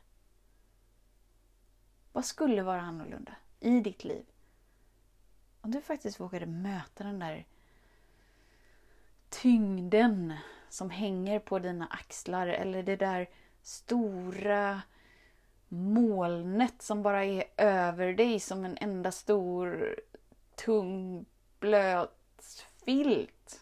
Vad 2.11 2.25
skulle 2.25 2.63
vara 2.63 2.81
annorlunda 2.81 3.35
i 3.59 3.79
ditt 3.79 4.03
liv? 4.03 4.25
Om 5.61 5.71
du 5.71 5.81
faktiskt 5.81 6.19
vågade 6.19 6.45
möta 6.45 7.03
den 7.03 7.19
där 7.19 7.45
tyngden 9.29 10.33
som 10.69 10.89
hänger 10.89 11.39
på 11.39 11.59
dina 11.59 11.87
axlar 11.87 12.47
eller 12.47 12.83
det 12.83 12.95
där 12.95 13.29
stora 13.61 14.81
molnet 15.73 16.81
som 16.81 17.03
bara 17.03 17.25
är 17.25 17.43
över 17.57 18.13
dig 18.13 18.39
som 18.39 18.65
en 18.65 18.77
enda 18.81 19.11
stor 19.11 19.95
tung 20.55 21.25
blöt 21.59 22.67
filt. 22.85 23.61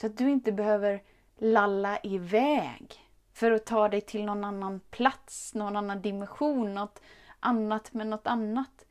Så 0.00 0.06
att 0.06 0.18
du 0.18 0.30
inte 0.30 0.52
behöver 0.52 1.02
lalla 1.38 1.98
iväg 2.02 2.94
för 3.32 3.50
att 3.50 3.66
ta 3.66 3.88
dig 3.88 4.00
till 4.00 4.24
någon 4.24 4.44
annan 4.44 4.80
plats, 4.90 5.54
någon 5.54 5.76
annan 5.76 6.02
dimension, 6.02 6.74
något 6.74 7.00
annat 7.40 7.92
med 7.92 8.06
något 8.06 8.26
annat. 8.26 8.86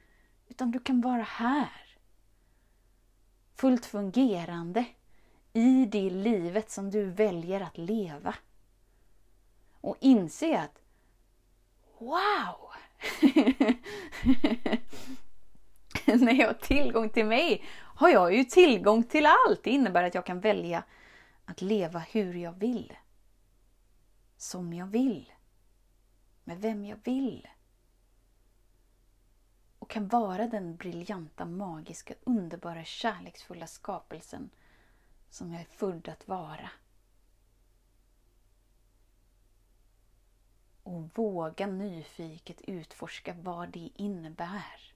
Utan 0.47 0.71
du 0.71 0.79
kan 0.79 1.01
vara 1.01 1.23
här. 1.23 1.97
Fullt 3.55 3.85
fungerande 3.85 4.85
i 5.53 5.85
det 5.85 6.09
livet 6.09 6.71
som 6.71 6.91
du 6.91 7.05
väljer 7.05 7.61
att 7.61 7.77
leva. 7.77 8.35
Och 9.81 9.97
inse 9.99 10.59
att 10.59 10.78
Wow! 11.99 12.71
När 16.19 16.33
jag 16.33 16.47
har 16.47 16.53
tillgång 16.53 17.09
till 17.09 17.25
mig 17.25 17.63
har 17.75 18.09
jag 18.09 18.35
ju 18.35 18.43
tillgång 18.43 19.03
till 19.03 19.25
allt. 19.25 19.63
Det 19.63 19.69
innebär 19.69 20.03
att 20.03 20.15
jag 20.15 20.25
kan 20.25 20.39
välja 20.39 20.83
att 21.45 21.61
leva 21.61 21.99
hur 21.99 22.33
jag 22.33 22.53
vill. 22.59 22.93
Som 24.37 24.73
jag 24.73 24.87
vill. 24.87 25.33
Med 26.43 26.61
vem 26.61 26.85
jag 26.85 26.99
vill. 27.03 27.47
Och 29.79 29.89
kan 29.89 30.07
vara 30.07 30.47
den 30.47 30.75
briljanta, 30.75 31.45
magiska, 31.45 32.13
underbara, 32.23 32.83
kärleksfulla 32.83 33.67
skapelsen 33.67 34.49
som 35.29 35.51
jag 35.51 35.61
är 35.61 35.65
född 35.65 36.09
att 36.09 36.27
vara. 36.27 36.69
Och 40.89 41.09
våga 41.17 41.67
nyfiket 41.67 42.61
utforska 42.61 43.33
vad 43.33 43.69
det 43.69 43.89
innebär. 43.95 44.93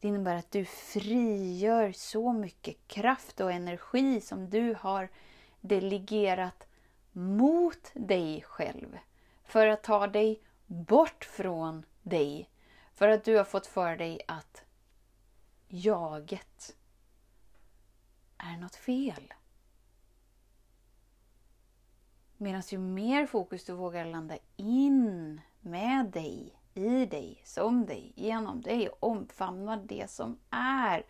Det 0.00 0.08
innebär 0.08 0.36
att 0.36 0.50
du 0.50 0.64
frigör 0.64 1.92
så 1.92 2.32
mycket 2.32 2.88
kraft 2.88 3.40
och 3.40 3.52
energi 3.52 4.20
som 4.20 4.50
du 4.50 4.74
har 4.80 5.08
delegerat 5.60 6.66
mot 7.12 7.90
dig 7.94 8.42
själv. 8.42 8.98
För 9.44 9.66
att 9.66 9.82
ta 9.82 10.06
dig 10.06 10.42
bort 10.66 11.24
från 11.24 11.84
dig. 12.02 12.50
För 12.94 13.08
att 13.08 13.24
du 13.24 13.36
har 13.36 13.44
fått 13.44 13.66
för 13.66 13.96
dig 13.96 14.20
att 14.28 14.64
jaget 15.68 16.76
är 18.36 18.56
något 18.56 18.76
fel. 18.76 19.34
Medan 22.36 22.62
ju 22.68 22.78
mer 22.78 23.26
fokus 23.26 23.64
du 23.64 23.72
vågar 23.72 24.04
landa 24.04 24.34
in 24.56 25.40
med 25.60 26.06
dig, 26.06 26.60
i 26.74 27.06
dig, 27.06 27.42
som 27.44 27.86
dig, 27.86 28.12
genom 28.16 28.60
dig, 28.60 28.88
omfamna 29.00 29.76
det 29.76 30.10
som 30.10 30.38
är. 30.50 31.02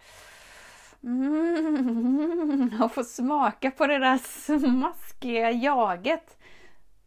Mm, 1.02 2.72
och 2.82 2.92
få 2.92 3.04
smaka 3.04 3.70
på 3.70 3.86
det 3.86 3.98
där 3.98 4.18
smaskiga 4.18 5.50
jaget. 5.50 6.38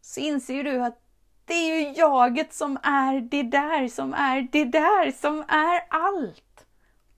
Så 0.00 0.20
inser 0.20 0.64
du 0.64 0.84
att 0.84 1.00
det 1.44 1.54
är 1.54 1.80
ju 1.80 1.92
jaget 1.92 2.54
som 2.54 2.78
är 2.82 3.20
det 3.20 3.42
där, 3.42 3.88
som 3.88 4.14
är 4.14 4.48
det 4.52 4.64
där, 4.64 5.10
som 5.10 5.40
är 5.48 5.80
allt. 5.88 6.66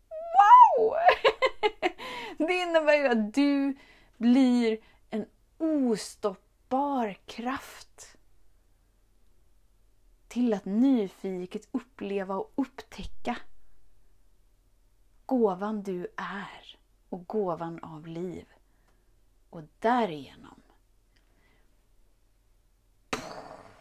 Wow! 0.09 0.95
Det 2.47 2.55
innebär 2.55 2.95
ju 2.95 3.07
att 3.09 3.35
du 3.35 3.77
blir 4.17 4.79
en 5.11 5.27
ostopp 5.59 6.50
bar 6.71 7.17
kraft 7.27 8.17
till 10.29 10.55
att 10.55 10.65
nyfiket 10.65 11.69
uppleva 11.73 12.35
och 12.35 12.53
upptäcka 12.55 13.37
gåvan 15.27 15.83
du 15.83 16.07
är 16.17 16.79
och 17.09 17.27
gåvan 17.27 17.85
av 17.85 18.07
liv. 18.07 18.47
Och 19.51 19.63
därigenom 19.79 20.63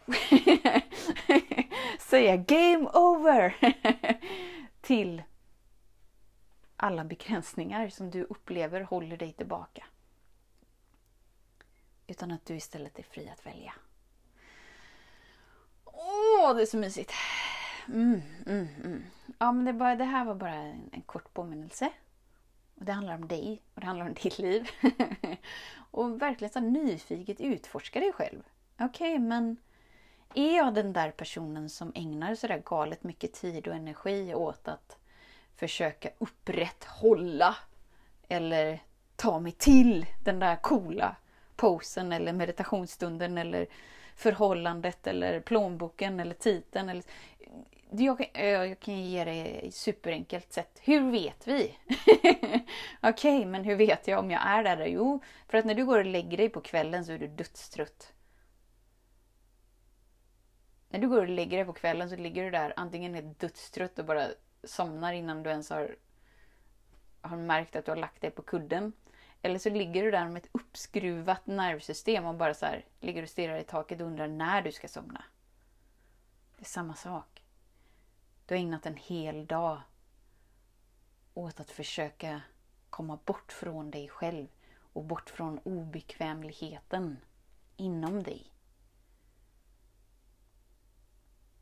säga 2.00 2.38
game 2.38 2.90
over 2.94 3.56
till 4.82 5.24
alla 6.76 7.06
begränsningar 7.06 7.90
som 7.90 8.12
du 8.12 8.24
upplever 8.24 8.82
håller 8.82 9.18
dig 9.18 9.34
tillbaka. 9.34 9.86
Utan 12.10 12.32
att 12.32 12.46
du 12.46 12.56
istället 12.56 13.00
är 13.00 13.04
fri 13.04 13.30
att 13.30 13.46
välja. 13.46 13.74
Åh, 15.86 16.56
det 16.56 16.62
är 16.62 16.66
så 16.66 16.78
mysigt! 16.78 17.12
Mm, 17.88 18.22
mm, 18.46 18.68
mm. 18.84 19.04
Ja, 19.40 19.52
men 19.52 19.66
det, 19.66 19.74
bara, 19.74 19.96
det, 19.96 20.04
här 20.04 20.26
var 20.26 20.36
bara 20.36 20.54
en, 20.54 20.90
en, 20.94 21.02
kort 21.02 21.34
påminnelse. 21.34 21.90
Och 22.76 22.86
Det 22.86 22.92
handlar 22.92 23.16
om 23.16 23.28
dig 23.28 23.62
och 23.74 23.82
det 23.82 23.88
handlar 23.88 24.06
om 24.06 24.14
ditt 24.14 24.40
liv. 24.40 24.70
och 25.92 26.22
verkligen 26.22 26.54
så 26.54 26.60
nyfiket 26.60 27.42
utforska 27.42 28.00
dig 28.00 28.14
själv. 28.14 28.44
Okej, 28.80 28.86
okay, 29.14 29.20
men 29.20 29.58
är 30.34 30.58
jag 30.58 30.74
den 30.74 30.94
där 30.94 31.12
personen 31.12 31.70
som 31.70 31.92
ägnar 31.96 32.36
så 32.36 32.48
där 32.48 32.64
galet 32.66 33.04
mycket 33.04 33.34
tid 33.34 33.68
och 33.68 33.76
energi 33.76 34.34
åt 34.36 34.68
att 34.68 34.98
försöka 35.56 36.10
upprätthålla 36.18 37.56
eller 38.28 38.84
ta 39.16 39.40
mig 39.40 39.52
till 39.52 40.06
den 40.24 40.40
där 40.40 40.56
coola 40.56 41.16
posen 41.60 42.12
eller 42.12 42.34
meditationsstunden 42.34 43.38
eller 43.38 43.68
förhållandet 44.16 45.08
eller 45.08 45.40
plånboken 45.40 46.20
eller 46.20 46.34
titeln. 46.34 46.90
Eller... 46.90 47.04
Jag 47.92 48.18
kan, 48.18 48.28
eh, 48.34 48.50
jag 48.50 48.80
kan 48.80 49.04
ge 49.04 49.24
det 49.24 49.74
superenkelt 49.74 50.54
sätt. 50.54 50.80
Hur 50.82 51.12
vet 51.12 51.48
vi? 51.48 51.78
Okej, 53.02 53.38
okay, 53.38 53.46
men 53.46 53.64
hur 53.64 53.76
vet 53.76 54.08
jag 54.08 54.20
om 54.20 54.32
jag 54.32 54.42
är 54.48 54.64
där? 54.64 54.86
Jo, 54.86 55.24
för 55.48 55.58
att 55.58 55.66
när 55.66 55.76
du 55.76 55.86
går 55.86 56.00
och 56.00 56.06
lägger 56.06 56.38
dig 56.38 56.50
på 56.50 56.62
kvällen 56.62 57.06
så 57.06 57.12
är 57.12 57.20
du 57.20 57.28
dödstrött. 57.28 58.14
När 60.90 61.00
du 61.00 61.10
går 61.10 61.22
och 61.22 61.30
lägger 61.30 61.58
dig 61.58 61.66
på 61.66 61.74
kvällen 61.74 62.10
så 62.10 62.16
ligger 62.16 62.44
du 62.44 62.52
där 62.52 62.74
antingen 62.76 63.14
helt 63.14 63.40
dödstrött 63.40 64.00
och 64.00 64.06
bara 64.06 64.28
somnar 64.64 65.14
innan 65.14 65.44
du 65.44 65.50
ens 65.50 65.70
har, 65.70 65.96
har 67.22 67.38
märkt 67.38 67.76
att 67.76 67.86
du 67.86 67.92
har 67.92 67.98
lagt 67.98 68.22
dig 68.22 68.32
på 68.32 68.42
kudden. 68.42 68.94
Eller 69.42 69.60
så 69.60 69.70
ligger 69.70 70.04
du 70.04 70.12
där 70.12 70.28
med 70.28 70.44
ett 70.44 70.50
uppskruvat 70.52 71.48
nervsystem 71.48 72.26
och 72.26 72.36
bara 72.36 72.54
så 72.54 72.66
här, 72.66 72.86
ligger 73.00 73.24
och 73.24 73.30
stirrar 73.30 73.58
i 73.58 73.64
taket 73.64 74.02
och 74.02 74.08
undrar 74.08 74.28
när 74.28 74.62
du 74.62 74.72
ska 74.72 74.88
somna. 74.88 75.24
Det 76.58 76.64
är 76.64 76.66
samma 76.66 76.96
sak. 76.96 77.44
Du 78.46 78.56
har 78.56 78.60
ägnat 78.62 78.86
en 78.86 78.98
hel 78.98 79.46
dag 79.46 79.82
åt 81.34 81.60
att 81.60 81.72
försöka 81.72 82.42
komma 82.90 83.20
bort 83.26 83.52
från 83.52 83.92
dig 83.92 84.10
själv 84.10 84.48
och 84.94 85.06
bort 85.06 85.30
från 85.30 85.60
obekvämligheten 85.60 87.18
inom 87.78 88.24
dig. 88.24 88.54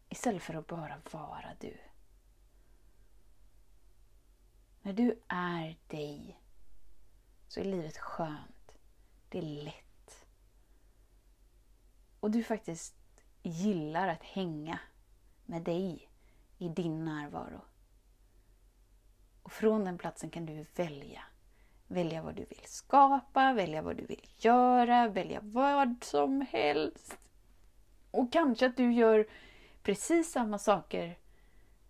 Istället 0.10 0.43
för 0.43 0.53
att 0.53 0.67
bara 0.67 1.01
vara 1.12 1.55
du. 1.60 1.77
När 4.81 4.93
du 4.93 5.22
är 5.27 5.77
dig 5.88 6.39
så 7.48 7.60
är 7.60 7.63
livet 7.63 7.98
skönt. 7.98 8.77
Det 9.30 9.38
är 9.38 9.63
lätt. 9.63 10.25
Och 12.20 12.32
du 12.32 12.44
faktiskt 12.44 12.96
gillar 13.44 14.08
att 14.08 14.24
hänga 14.24 14.80
med 15.46 15.62
dig 15.62 16.10
i 16.58 16.70
din 16.70 17.06
närvaro. 17.06 17.62
Och 19.44 19.51
från 19.51 19.86
den 19.86 19.98
platsen 19.98 20.30
kan 20.30 20.46
du 20.46 20.66
välja. 20.75 21.24
Välja 21.88 22.22
vad 22.22 22.36
du 22.36 22.46
vill 22.46 22.63
skapa, 22.66 23.54
välja 23.54 23.82
vad 23.82 23.98
du 23.98 24.06
vill 24.06 24.30
göra, 24.38 25.08
välja 25.08 25.39
vad 25.44 25.96
som 26.01 26.42
helst. 26.42 27.18
Och 28.12 28.32
kanske 28.32 28.66
att 28.66 28.77
du 28.77 28.94
gör 28.94 29.27
precis 29.84 30.32
samma 30.32 30.60
saker 30.60 31.18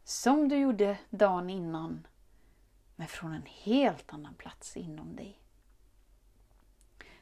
som 0.04 0.50
du 0.50 0.58
gjorde 0.58 0.98
dagen 1.10 1.50
innan, 1.50 2.08
men 2.96 3.08
från 3.08 3.34
en 3.34 3.46
helt 3.46 4.14
annan 4.14 4.34
plats 4.34 4.78
inom 4.78 5.16
dig. 5.16 5.47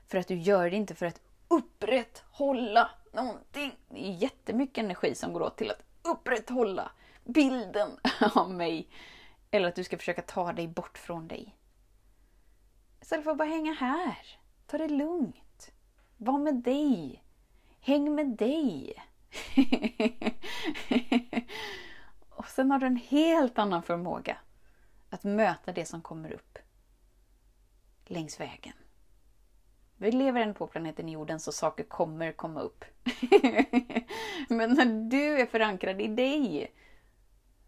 För 0.07 0.17
att 0.17 0.27
du 0.27 0.35
gör 0.35 0.69
det 0.69 0.75
inte 0.75 0.95
för 0.95 1.05
att 1.05 1.21
upprätthålla 1.47 2.89
någonting. 3.13 3.71
Det 3.89 4.07
är 4.07 4.13
jättemycket 4.13 4.77
energi 4.77 5.15
som 5.15 5.33
går 5.33 5.41
åt 5.41 5.57
till 5.57 5.71
att 5.71 5.83
upprätthålla 6.01 6.91
bilden 7.23 7.89
av 8.35 8.51
mig. 8.51 8.89
Eller 9.51 9.67
att 9.67 9.75
du 9.75 9.83
ska 9.83 9.97
försöka 9.97 10.21
ta 10.21 10.53
dig 10.53 10.67
bort 10.67 10.97
från 10.97 11.27
dig. 11.27 11.55
Istället 13.01 13.23
för 13.23 13.31
att 13.31 13.37
bara 13.37 13.47
hänga 13.47 13.73
här. 13.73 14.17
Ta 14.67 14.77
det 14.77 14.87
lugnt. 14.87 15.71
Var 16.17 16.37
med 16.37 16.55
dig. 16.55 17.23
Häng 17.79 18.15
med 18.15 18.27
dig. 18.27 19.03
och 22.29 22.47
sen 22.47 22.71
har 22.71 22.79
du 22.79 22.85
en 22.85 22.97
helt 22.97 23.59
annan 23.59 23.83
förmåga 23.83 24.37
att 25.09 25.23
möta 25.23 25.71
det 25.71 25.85
som 25.85 26.01
kommer 26.01 26.31
upp 26.31 26.57
längs 28.05 28.39
vägen. 28.39 28.73
Vi 29.97 30.11
lever 30.11 30.41
än 30.41 30.53
på 30.53 30.67
planeten 30.67 31.09
jorden 31.09 31.39
så 31.39 31.51
saker 31.51 31.83
kommer 31.83 32.31
komma 32.31 32.61
upp. 32.61 32.85
Men 34.49 34.73
när 34.73 35.09
du 35.09 35.41
är 35.41 35.45
förankrad 35.45 36.01
i 36.01 36.07
dig 36.07 36.71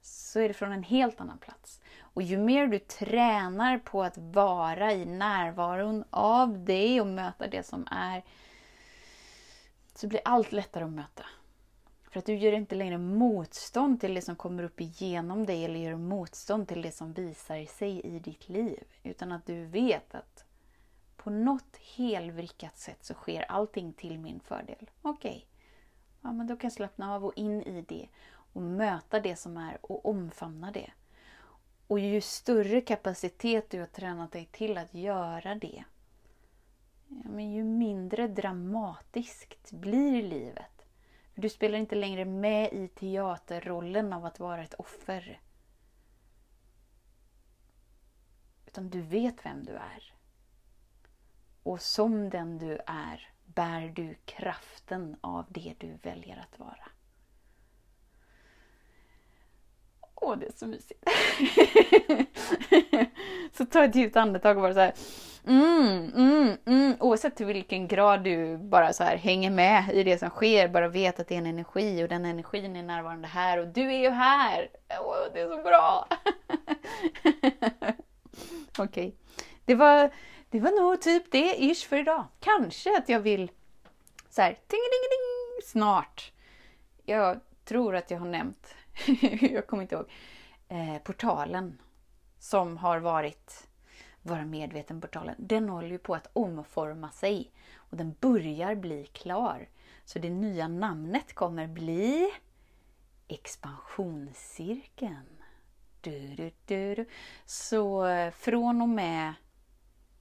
så 0.02 0.40
är 0.40 0.48
det 0.48 0.54
från 0.54 0.72
en 0.72 0.84
helt 0.84 1.22
annan 1.22 1.38
plats. 1.38 1.82
Och 2.00 2.22
ju 2.22 2.38
mer 2.38 2.68
du 2.68 2.80
tränar 2.80 3.78
på 3.78 4.04
att 4.04 4.18
vara 4.18 4.94
i 4.94 5.06
närvaron 5.06 6.04
av 6.10 6.66
dig 6.66 7.02
och 7.02 7.08
möta 7.08 7.48
det 7.48 7.64
som 7.64 7.88
är, 7.92 8.24
så 9.96 10.08
blir 10.08 10.22
allt 10.26 10.52
lättare 10.52 10.84
att 10.84 10.92
möta. 10.92 11.26
För 12.10 12.20
att 12.20 12.26
du 12.26 12.36
gör 12.36 12.52
inte 12.52 12.76
längre 12.76 12.98
motstånd 12.98 14.02
till 14.02 14.14
det 14.14 14.22
som 14.22 14.36
kommer 14.36 14.64
upp 14.64 14.82
igenom 14.82 15.46
dig 15.46 15.66
eller 15.66 15.80
gör 15.80 15.96
motstånd 15.96 16.68
till 16.68 16.82
det 16.82 16.92
som 16.92 17.14
visar 17.14 17.66
sig 17.66 18.02
i 18.02 18.20
ditt 18.20 18.50
liv. 18.50 18.84
Utan 19.04 19.32
att 19.32 19.46
du 19.46 19.66
vet 19.66 20.16
att 20.16 20.47
på 21.28 21.32
något 21.32 21.78
helvrickat 21.96 22.78
sätt 22.78 23.04
så 23.04 23.14
sker 23.14 23.52
allting 23.52 23.94
till 23.94 24.20
min 24.20 24.40
fördel. 24.40 24.90
Okej, 25.02 25.32
okay. 25.32 25.44
ja, 26.22 26.32
men 26.32 26.48
då 26.48 26.56
kan 26.58 26.68
jag 26.68 26.74
slappna 26.74 27.16
av 27.16 27.26
och 27.26 27.38
in 27.38 27.62
i 27.62 27.82
det 27.82 28.08
och 28.54 28.62
möta 28.62 29.20
det 29.20 29.36
som 29.36 29.58
är 29.58 29.78
och 29.82 30.06
omfamna 30.06 30.72
det. 30.72 30.92
Och 31.88 32.00
ju 32.00 32.22
större 32.22 32.82
kapacitet 32.82 33.70
du 33.70 33.80
har 33.80 33.88
tränat 33.88 34.32
dig 34.32 34.46
till 34.52 34.78
att 34.78 34.94
göra 34.94 35.56
det, 35.56 35.84
ja, 37.08 37.30
men 37.30 37.52
ju 37.52 37.64
mindre 37.64 38.28
dramatiskt 38.28 39.72
blir 39.72 40.24
livet. 40.24 40.86
För 41.34 41.42
Du 41.42 41.50
spelar 41.50 41.78
inte 41.78 41.96
längre 41.96 42.26
med 42.26 42.74
i 42.74 42.88
teaterrollen 42.88 44.14
av 44.14 44.26
att 44.26 44.40
vara 44.40 44.64
ett 44.64 44.74
offer. 44.74 45.42
Utan 48.66 48.90
du 48.90 49.02
vet 49.02 49.46
vem 49.46 49.64
du 49.64 49.72
är. 49.72 50.17
Och 51.68 51.82
som 51.82 52.30
den 52.30 52.58
du 52.58 52.80
är 52.88 53.30
bär 53.46 53.92
du 53.96 54.16
kraften 54.26 55.16
av 55.22 55.46
det 55.50 55.74
du 55.78 55.98
väljer 56.04 56.46
att 56.52 56.60
vara. 56.60 56.90
Åh, 60.16 60.38
det 60.38 60.46
är 60.46 60.52
så 60.52 60.68
mysigt. 60.68 61.04
så 63.58 63.66
ta 63.66 63.84
ett 63.84 63.96
djupt 63.96 64.16
andetag 64.16 64.58
och 64.58 64.64
bara 64.64 64.74
så 64.74 64.80
här. 64.80 64.94
Mm, 65.48 66.12
mm, 66.16 66.58
mm. 66.66 66.96
Oavsett 67.00 67.36
till 67.36 67.46
vilken 67.46 67.88
grad 67.88 68.24
du 68.24 68.58
bara 68.58 68.94
så 68.94 69.04
här 69.04 69.18
hänger 69.18 69.52
med 69.52 69.90
i 69.94 70.04
det 70.04 70.18
som 70.18 70.30
sker, 70.30 70.68
bara 70.68 70.88
vet 70.88 71.20
att 71.20 71.28
det 71.28 71.36
är 71.36 71.40
en 71.40 71.46
energi 71.46 72.04
och 72.04 72.10
den 72.10 72.26
energin 72.26 72.76
är 72.76 72.84
närvarande 72.84 73.28
här 73.28 73.58
och 73.58 73.68
du 73.68 73.94
är 73.94 74.00
ju 74.00 74.10
här. 74.10 74.70
Åh, 75.02 75.16
det 75.34 75.40
är 75.40 75.50
så 75.50 75.64
bra. 75.64 76.08
Okej, 78.78 79.08
okay. 79.08 79.12
det 79.66 79.76
var 79.76 80.12
det 80.58 80.64
var 80.64 80.72
nog 80.72 81.02
typ 81.02 81.32
det 81.32 81.64
ish 81.64 81.88
för 81.88 81.98
idag. 81.98 82.26
Kanske 82.40 82.98
att 82.98 83.10
jag 83.10 83.20
vill 83.20 83.52
så 84.30 84.42
här, 84.42 84.54
ting 84.54 84.80
ding, 84.80 85.10
ding, 85.10 85.62
snart. 85.64 86.32
Jag 87.06 87.40
tror 87.66 87.96
att 87.96 88.12
jag 88.12 88.20
har 88.20 88.28
nämnt, 88.28 88.76
jag 89.42 89.68
kommer 89.68 89.84
inte 89.84 89.96
ihåg, 89.96 90.10
eh, 90.68 90.98
portalen 91.04 91.82
som 92.40 92.78
har 92.78 93.00
varit 93.00 93.68
Vara 94.22 94.46
medveten-portalen. 94.46 95.36
Den 95.38 95.70
håller 95.70 95.90
ju 95.90 95.98
på 95.98 96.16
att 96.16 96.30
omforma 96.34 97.12
sig 97.12 97.52
och 97.76 97.98
den 97.98 98.16
börjar 98.20 98.76
bli 98.76 99.06
klar. 99.06 99.70
Så 100.06 100.20
det 100.20 100.30
nya 100.30 100.68
namnet 100.68 101.34
kommer 101.34 101.68
bli 101.68 102.32
Expansionscirkeln. 103.28 105.44
Du, 106.02 106.36
du, 106.36 106.52
du, 106.66 107.06
Så 107.46 108.06
eh, 108.06 108.32
från 108.32 108.82
och 108.82 108.90
med 108.90 109.34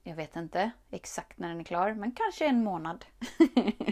jag 0.07 0.15
vet 0.15 0.35
inte 0.35 0.71
exakt 0.89 1.39
när 1.39 1.49
den 1.49 1.59
är 1.59 1.63
klar, 1.63 1.93
men 1.93 2.11
kanske 2.11 2.45
en 2.45 2.63
månad. 2.63 3.05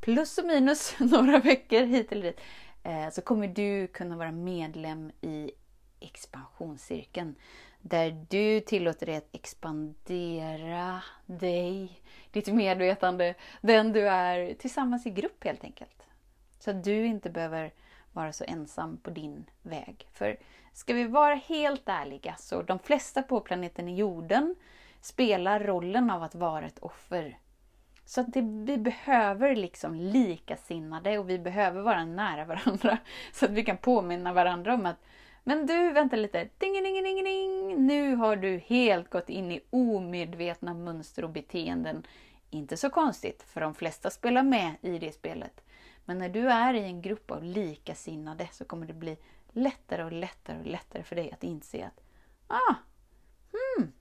Plus 0.00 0.38
och 0.38 0.44
minus 0.44 0.94
några 0.98 1.38
veckor 1.38 1.82
hit 1.82 2.12
eller 2.12 2.22
dit. 2.22 2.40
Eh, 2.82 3.10
så 3.10 3.22
kommer 3.22 3.48
du 3.48 3.86
kunna 3.86 4.16
vara 4.16 4.32
medlem 4.32 5.12
i 5.20 5.50
expansionscirkeln. 6.00 7.34
Där 7.80 8.26
du 8.30 8.60
tillåter 8.60 9.06
dig 9.06 9.16
att 9.16 9.28
expandera 9.32 11.02
dig, 11.26 12.02
ditt 12.30 12.46
medvetande, 12.46 13.34
den 13.60 13.92
du 13.92 14.08
är, 14.08 14.54
tillsammans 14.54 15.06
i 15.06 15.10
grupp 15.10 15.44
helt 15.44 15.64
enkelt. 15.64 16.02
Så 16.58 16.70
att 16.70 16.84
du 16.84 17.06
inte 17.06 17.30
behöver 17.30 17.72
vara 18.18 18.32
så 18.32 18.44
ensam 18.48 18.96
på 18.96 19.10
din 19.10 19.44
väg. 19.62 20.06
För 20.12 20.36
ska 20.72 20.94
vi 20.94 21.04
vara 21.04 21.34
helt 21.34 21.88
ärliga 21.88 22.34
så 22.38 22.62
de 22.62 22.78
flesta 22.78 23.22
på 23.22 23.40
planeten 23.40 23.96
jorden 23.96 24.54
spelar 25.00 25.60
rollen 25.60 26.10
av 26.10 26.22
att 26.22 26.34
vara 26.34 26.66
ett 26.66 26.78
offer. 26.78 27.38
Så 28.04 28.20
att 28.20 28.32
det, 28.32 28.40
vi 28.40 28.78
behöver 28.78 29.56
liksom 29.56 29.94
likasinnade 29.94 31.18
och 31.18 31.30
vi 31.30 31.38
behöver 31.38 31.80
vara 31.80 32.04
nära 32.04 32.44
varandra. 32.44 32.98
Så 33.32 33.44
att 33.44 33.50
vi 33.50 33.64
kan 33.64 33.76
påminna 33.76 34.32
varandra 34.32 34.74
om 34.74 34.86
att 34.86 35.04
men 35.44 35.66
du, 35.66 35.92
vänta 35.92 36.16
lite. 36.16 36.48
Ding, 36.58 36.72
ding, 36.72 37.04
ding, 37.04 37.24
ding. 37.24 37.86
Nu 37.86 38.14
har 38.14 38.36
du 38.36 38.58
helt 38.58 39.10
gått 39.10 39.28
in 39.28 39.52
i 39.52 39.60
omedvetna 39.70 40.74
mönster 40.74 41.24
och 41.24 41.30
beteenden. 41.30 42.06
Inte 42.50 42.76
så 42.76 42.90
konstigt, 42.90 43.42
för 43.42 43.60
de 43.60 43.74
flesta 43.74 44.10
spelar 44.10 44.42
med 44.42 44.74
i 44.80 44.98
det 44.98 45.12
spelet. 45.12 45.67
Men 46.08 46.18
när 46.18 46.28
du 46.28 46.50
är 46.50 46.74
i 46.74 46.84
en 46.84 47.02
grupp 47.02 47.30
av 47.30 47.44
likasinnade 47.44 48.48
så 48.52 48.64
kommer 48.64 48.86
det 48.86 48.92
bli 48.92 49.16
lättare 49.52 50.04
och 50.04 50.12
lättare 50.12 50.58
och 50.58 50.66
lättare 50.66 51.02
för 51.02 51.16
dig 51.16 51.32
att 51.32 51.44
inse 51.44 51.86
att 51.86 52.00
ah, 52.46 52.74
hmm, 53.52 53.92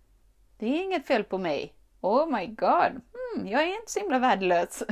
det 0.57 0.65
är 0.65 0.83
inget 0.83 1.07
fel 1.07 1.23
på 1.23 1.37
mig. 1.37 1.73
Oh 2.01 2.37
my 2.37 2.47
god, 2.47 3.01
hmm, 3.13 3.47
jag 3.47 3.63
är 3.63 3.75
inte 3.75 3.91
så 3.91 3.99
himla 3.99 4.19
värdelös 4.19 4.83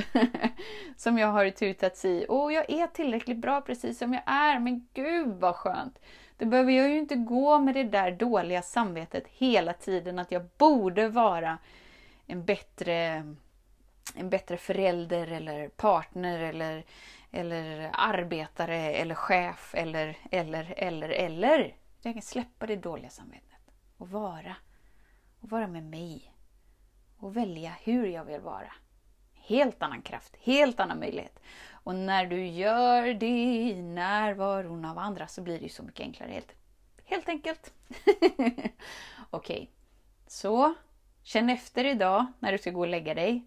som 0.96 1.18
jag 1.18 1.28
har 1.28 1.50
tutats 1.50 2.04
i. 2.04 2.26
Och 2.28 2.52
jag 2.52 2.70
är 2.70 2.86
tillräckligt 2.86 3.38
bra 3.38 3.60
precis 3.60 3.98
som 3.98 4.12
jag 4.12 4.22
är, 4.26 4.58
men 4.58 4.88
gud 4.94 5.28
vad 5.28 5.56
skönt. 5.56 5.98
Då 6.38 6.46
behöver 6.46 6.72
jag 6.72 6.88
ju 6.88 6.98
inte 6.98 7.16
gå 7.16 7.58
med 7.58 7.74
det 7.74 7.84
där 7.84 8.10
dåliga 8.10 8.62
samvetet 8.62 9.24
hela 9.28 9.72
tiden 9.72 10.18
att 10.18 10.32
jag 10.32 10.44
borde 10.58 11.08
vara 11.08 11.58
en 12.26 12.44
bättre 12.44 13.24
en 14.14 14.30
bättre 14.30 14.56
förälder 14.56 15.26
eller 15.26 15.68
partner 15.68 16.38
eller, 16.38 16.84
eller 17.30 17.90
arbetare 17.92 18.76
eller 18.76 19.14
chef 19.14 19.74
eller, 19.74 20.18
eller, 20.30 20.74
eller, 20.76 21.08
eller. 21.08 21.76
Jag 22.02 22.14
kan 22.14 22.22
släppa 22.22 22.66
det 22.66 22.76
dåliga 22.76 23.10
samvetet 23.10 23.46
och 23.96 24.10
vara. 24.10 24.56
och 25.40 25.50
vara 25.50 25.66
med 25.66 25.84
mig 25.84 26.32
och 27.18 27.36
välja 27.36 27.72
hur 27.82 28.06
jag 28.06 28.24
vill 28.24 28.40
vara. 28.40 28.72
Helt 29.34 29.82
annan 29.82 30.02
kraft, 30.02 30.36
helt 30.40 30.80
annan 30.80 30.98
möjlighet. 30.98 31.38
Och 31.70 31.94
när 31.94 32.26
du 32.26 32.46
gör 32.46 33.14
det 33.14 33.54
i 33.70 33.82
närvaron 33.82 34.84
av 34.84 34.98
andra 34.98 35.26
så 35.26 35.42
blir 35.42 35.58
det 35.58 35.62
ju 35.62 35.68
så 35.68 35.82
mycket 35.82 36.00
enklare. 36.00 36.30
Helt, 36.30 36.52
helt 37.04 37.28
enkelt. 37.28 37.72
Okej, 39.30 39.56
okay. 39.62 39.66
så 40.26 40.74
känn 41.22 41.50
efter 41.50 41.84
idag 41.84 42.26
när 42.38 42.52
du 42.52 42.58
ska 42.58 42.70
gå 42.70 42.80
och 42.80 42.88
lägga 42.88 43.14
dig. 43.14 43.46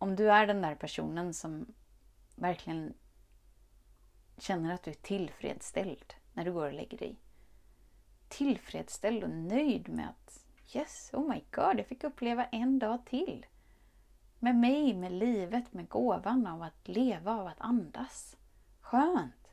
Om 0.00 0.16
du 0.16 0.30
är 0.30 0.46
den 0.46 0.62
där 0.62 0.74
personen 0.74 1.34
som 1.34 1.74
verkligen 2.34 2.94
känner 4.38 4.74
att 4.74 4.82
du 4.82 4.90
är 4.90 4.94
tillfredsställd 4.94 6.14
när 6.32 6.44
du 6.44 6.52
går 6.52 6.66
och 6.66 6.72
lägger 6.72 6.98
dig. 6.98 7.16
Tillfredsställd 8.28 9.24
och 9.24 9.30
nöjd 9.30 9.88
med 9.88 10.08
att 10.08 10.46
yes, 10.74 11.10
oh 11.12 11.28
my 11.28 11.44
god, 11.50 11.78
jag 11.78 11.86
fick 11.86 12.04
uppleva 12.04 12.44
en 12.44 12.78
dag 12.78 13.06
till. 13.06 13.46
Med 14.38 14.56
mig, 14.56 14.94
med 14.94 15.12
livet, 15.12 15.72
med 15.72 15.88
gåvan 15.88 16.46
av 16.46 16.62
att 16.62 16.88
leva, 16.88 17.32
av 17.32 17.46
att 17.46 17.60
andas. 17.60 18.36
Skönt! 18.80 19.48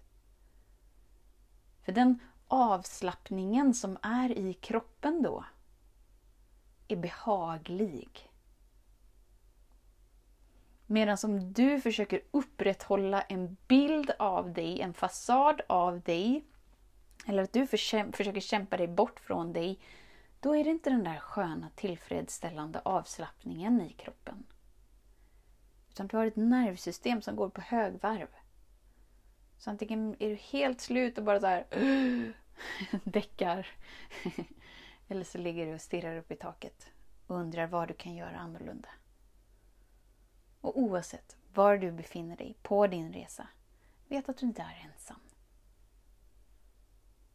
För 1.81 1.91
den 1.91 2.19
avslappningen 2.47 3.73
som 3.73 3.97
är 4.01 4.31
i 4.31 4.53
kroppen 4.53 5.23
då 5.23 5.45
är 6.87 6.95
behaglig. 6.95 8.26
Medan 10.89 11.17
om 11.23 11.53
du 11.53 11.81
försöker 11.81 12.21
upprätthålla 12.31 13.21
en 13.21 13.57
bild 13.67 14.11
av 14.19 14.53
dig, 14.53 14.81
en 14.81 14.93
fasad 14.93 15.61
av 15.67 16.01
dig, 16.01 16.43
eller 17.25 17.43
att 17.43 17.53
du 17.53 17.67
försöker 17.67 18.39
kämpa 18.39 18.77
dig 18.77 18.87
bort 18.87 19.19
från 19.19 19.53
dig, 19.53 19.79
då 20.39 20.55
är 20.55 20.63
det 20.63 20.69
inte 20.69 20.89
den 20.89 21.03
där 21.03 21.19
sköna 21.19 21.69
tillfredsställande 21.75 22.81
avslappningen 22.85 23.81
i 23.81 23.89
kroppen. 23.89 24.45
Utan 25.89 26.07
du 26.07 26.17
har 26.17 26.25
ett 26.25 26.35
nervsystem 26.35 27.21
som 27.21 27.35
går 27.35 27.49
på 27.49 27.61
högvarv. 27.61 28.27
Så 29.57 29.69
antingen 29.69 30.15
är 30.19 30.29
du 30.29 30.35
helt 30.35 30.81
slut 30.81 31.17
och 31.17 31.23
bara 31.23 31.39
så 31.39 31.47
här 31.47 31.65
däckar. 33.03 33.67
Eller 35.07 35.23
så 35.23 35.37
ligger 35.37 35.65
du 35.65 35.73
och 35.73 35.81
stirrar 35.81 36.17
upp 36.17 36.31
i 36.31 36.35
taket 36.35 36.87
och 37.27 37.35
undrar 37.35 37.67
vad 37.67 37.87
du 37.87 37.93
kan 37.93 38.15
göra 38.15 38.37
annorlunda. 38.37 38.89
Och 40.67 40.79
oavsett 40.79 41.35
var 41.53 41.77
du 41.77 41.91
befinner 41.91 42.37
dig 42.37 42.57
på 42.61 42.87
din 42.87 43.13
resa, 43.13 43.47
vet 44.07 44.29
att 44.29 44.37
du 44.37 44.45
inte 44.45 44.61
är 44.61 44.89
ensam. 44.91 45.19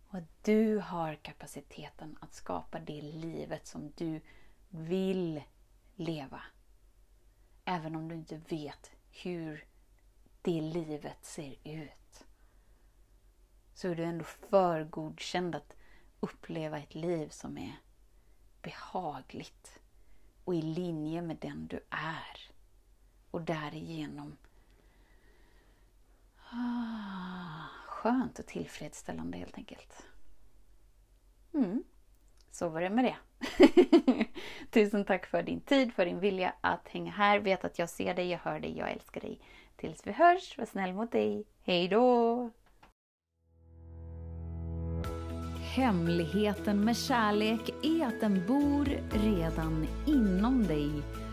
Och 0.09 0.19
att 0.19 0.45
du 0.45 0.79
har 0.79 1.15
kapaciteten 1.15 2.19
att 2.21 2.35
skapa 2.35 2.79
det 2.81 3.03
livet 3.03 3.67
som 3.67 3.93
du 3.97 4.21
vill 4.69 5.43
leva. 5.95 6.43
Även 7.65 7.97
om 7.97 8.09
du 8.09 8.15
inte 8.15 8.37
vet 8.37 8.91
hur 9.11 9.65
det 10.43 10.61
livet 10.61 11.25
ser 11.25 11.57
ut. 11.65 12.25
Så 13.75 13.89
är 13.89 13.95
du 13.95 14.05
ändå 14.05 14.25
för 14.25 14.85
godkänd 14.85 15.55
att 15.55 15.77
uppleva 16.21 16.79
ett 16.79 16.95
liv 16.95 17.29
som 17.29 17.59
är 17.59 17.77
behagligt 18.63 19.81
och 20.45 20.55
i 20.55 20.63
linje 20.63 21.23
med 21.23 21.37
den 21.37 21.67
du 21.67 21.81
är. 21.91 22.52
Och 23.33 23.43
därigenom 23.43 24.37
ah, 26.51 27.69
skönt 27.87 28.39
och 28.39 28.47
tillfredsställande 28.47 29.39
helt 29.39 29.57
enkelt. 29.57 30.07
Mm. 31.55 31.85
Så 32.51 32.69
var 32.69 32.81
det 32.81 32.91
med 32.91 33.05
det. 33.05 33.17
Tusen 34.71 35.05
tack 35.05 35.27
för 35.27 35.43
din 35.43 35.61
tid, 35.61 35.93
för 35.93 36.07
din 36.07 36.21
vilja 36.21 36.55
att 36.61 36.89
hänga 36.89 37.13
här. 37.13 37.39
Vet 37.39 37.65
att 37.65 37.79
jag 37.79 37.89
ser 37.89 38.15
dig, 38.15 38.31
jag 38.31 38.39
hör 38.39 38.61
dig, 38.61 38.79
jag 38.79 38.91
älskar 38.91 39.21
dig. 39.21 39.41
Tills 39.77 40.07
vi 40.07 40.13
hörs, 40.13 40.59
var 40.59 40.67
snäll 40.67 40.93
mot 40.93 41.13
dig. 41.13 41.45
Hej 41.63 41.89
då! 41.89 42.51
Hemligheten 45.77 46.85
med 46.85 46.97
kärlek 46.97 47.71
är 47.83 48.07
att 48.07 48.21
den 48.21 48.47
bor 48.47 48.85
redan 49.11 49.87
inom 50.07 50.67
dig. 50.67 50.91